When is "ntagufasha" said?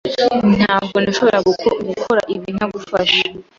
2.55-3.21